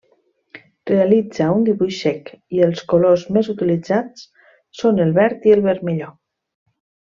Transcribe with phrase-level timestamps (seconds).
[0.91, 4.27] Realitza un dibuix sec i els colors més utilitzats
[4.81, 6.13] són el verd i el vermelló.